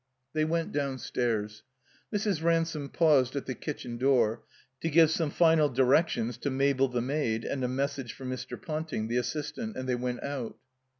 They 0.33 0.45
went 0.45 0.71
downstairs. 0.71 1.61
Mrs. 2.11 2.41
Ransome 2.41 2.89
paused 2.89 3.35
at 3.35 3.45
the 3.45 3.53
kitchen 3.53 3.97
door 3.99 4.41
to 4.81 4.89
give 4.89 5.11
some 5.11 5.29
final 5.29 5.69
directions 5.69 6.37
to 6.37 6.49
Mabel, 6.49 6.87
the 6.87 7.01
maid, 7.01 7.45
and 7.45 7.63
a 7.63 7.67
message 7.67 8.13
for 8.13 8.25
Mr. 8.25 8.59
Ponting, 8.59 9.09
the 9.09 9.17
assistant; 9.17 9.77
and 9.77 9.87
they 9.87 9.93
went 9.93 10.23
out. 10.23 10.57